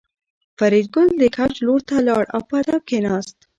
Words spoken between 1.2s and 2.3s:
کوچ لور ته لاړ